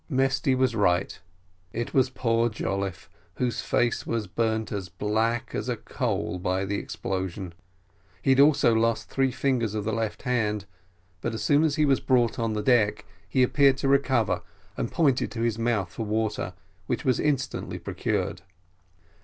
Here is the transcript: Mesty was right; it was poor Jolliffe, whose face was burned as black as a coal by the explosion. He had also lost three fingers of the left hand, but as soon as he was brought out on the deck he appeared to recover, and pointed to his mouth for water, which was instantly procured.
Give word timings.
Mesty 0.09 0.55
was 0.55 0.75
right; 0.75 1.19
it 1.71 1.93
was 1.93 2.09
poor 2.09 2.49
Jolliffe, 2.49 3.07
whose 3.35 3.61
face 3.61 4.03
was 4.03 4.25
burned 4.25 4.71
as 4.71 4.89
black 4.89 5.53
as 5.53 5.69
a 5.69 5.77
coal 5.77 6.39
by 6.39 6.65
the 6.65 6.79
explosion. 6.79 7.53
He 8.19 8.31
had 8.31 8.39
also 8.39 8.73
lost 8.73 9.09
three 9.11 9.29
fingers 9.29 9.75
of 9.75 9.83
the 9.83 9.93
left 9.93 10.23
hand, 10.23 10.65
but 11.21 11.35
as 11.35 11.43
soon 11.43 11.63
as 11.63 11.75
he 11.75 11.85
was 11.85 11.99
brought 11.99 12.39
out 12.39 12.39
on 12.45 12.53
the 12.53 12.63
deck 12.63 13.05
he 13.29 13.43
appeared 13.43 13.77
to 13.77 13.87
recover, 13.87 14.41
and 14.75 14.91
pointed 14.91 15.29
to 15.33 15.41
his 15.41 15.59
mouth 15.59 15.93
for 15.93 16.03
water, 16.03 16.53
which 16.87 17.05
was 17.05 17.19
instantly 17.19 17.77
procured. 17.77 18.41